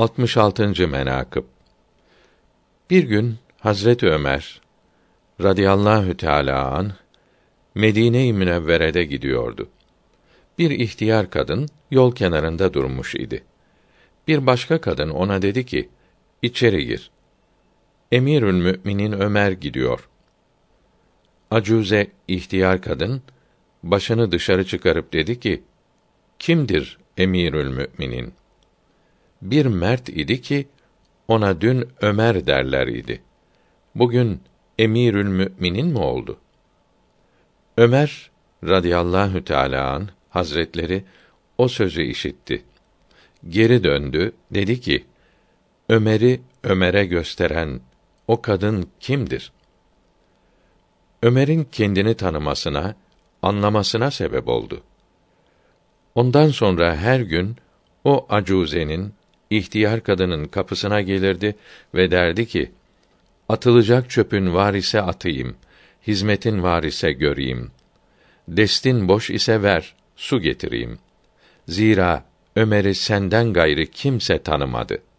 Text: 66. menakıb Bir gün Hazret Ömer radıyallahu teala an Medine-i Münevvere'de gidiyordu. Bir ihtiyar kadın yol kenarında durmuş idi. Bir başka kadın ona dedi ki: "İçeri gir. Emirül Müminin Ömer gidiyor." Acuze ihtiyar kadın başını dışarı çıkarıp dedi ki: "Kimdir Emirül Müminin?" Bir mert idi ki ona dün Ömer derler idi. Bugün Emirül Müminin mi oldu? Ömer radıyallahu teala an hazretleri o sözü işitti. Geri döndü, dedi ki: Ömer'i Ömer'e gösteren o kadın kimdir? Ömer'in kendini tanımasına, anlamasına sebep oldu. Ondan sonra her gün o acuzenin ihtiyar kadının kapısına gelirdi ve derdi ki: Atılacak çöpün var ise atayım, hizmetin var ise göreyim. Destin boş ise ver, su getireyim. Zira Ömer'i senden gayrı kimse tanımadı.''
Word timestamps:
66. 0.00 0.88
menakıb 0.88 1.44
Bir 2.90 3.04
gün 3.04 3.36
Hazret 3.58 4.02
Ömer 4.02 4.60
radıyallahu 5.42 6.16
teala 6.16 6.70
an 6.70 6.92
Medine-i 7.74 8.32
Münevvere'de 8.32 9.04
gidiyordu. 9.04 9.68
Bir 10.58 10.70
ihtiyar 10.70 11.30
kadın 11.30 11.68
yol 11.90 12.14
kenarında 12.14 12.74
durmuş 12.74 13.14
idi. 13.14 13.44
Bir 14.28 14.46
başka 14.46 14.80
kadın 14.80 15.10
ona 15.10 15.42
dedi 15.42 15.66
ki: 15.66 15.88
"İçeri 16.42 16.86
gir. 16.86 17.10
Emirül 18.12 18.54
Müminin 18.54 19.12
Ömer 19.12 19.52
gidiyor." 19.52 20.08
Acuze 21.50 22.06
ihtiyar 22.28 22.82
kadın 22.82 23.22
başını 23.82 24.32
dışarı 24.32 24.66
çıkarıp 24.66 25.12
dedi 25.12 25.40
ki: 25.40 25.62
"Kimdir 26.38 26.98
Emirül 27.16 27.68
Müminin?" 27.68 28.39
Bir 29.42 29.66
mert 29.66 30.08
idi 30.08 30.40
ki 30.40 30.68
ona 31.28 31.60
dün 31.60 31.88
Ömer 32.00 32.46
derler 32.46 32.86
idi. 32.86 33.22
Bugün 33.94 34.40
Emirül 34.78 35.28
Müminin 35.28 35.86
mi 35.86 35.98
oldu? 35.98 36.38
Ömer 37.76 38.30
radıyallahu 38.64 39.44
teala 39.44 39.90
an 39.90 40.08
hazretleri 40.28 41.04
o 41.58 41.68
sözü 41.68 42.02
işitti. 42.02 42.62
Geri 43.48 43.84
döndü, 43.84 44.32
dedi 44.50 44.80
ki: 44.80 45.04
Ömer'i 45.88 46.40
Ömer'e 46.64 47.06
gösteren 47.06 47.80
o 48.28 48.42
kadın 48.42 48.88
kimdir? 49.00 49.52
Ömer'in 51.22 51.68
kendini 51.72 52.14
tanımasına, 52.14 52.94
anlamasına 53.42 54.10
sebep 54.10 54.48
oldu. 54.48 54.82
Ondan 56.14 56.48
sonra 56.48 56.96
her 56.96 57.20
gün 57.20 57.56
o 58.04 58.26
acuzenin 58.28 59.14
ihtiyar 59.50 60.02
kadının 60.02 60.44
kapısına 60.44 61.00
gelirdi 61.00 61.56
ve 61.94 62.10
derdi 62.10 62.46
ki: 62.46 62.70
Atılacak 63.48 64.10
çöpün 64.10 64.54
var 64.54 64.74
ise 64.74 65.02
atayım, 65.02 65.56
hizmetin 66.06 66.62
var 66.62 66.82
ise 66.82 67.12
göreyim. 67.12 67.70
Destin 68.48 69.08
boş 69.08 69.30
ise 69.30 69.62
ver, 69.62 69.94
su 70.16 70.40
getireyim. 70.40 70.98
Zira 71.68 72.24
Ömer'i 72.56 72.94
senden 72.94 73.52
gayrı 73.52 73.86
kimse 73.86 74.42
tanımadı.'' 74.42 75.09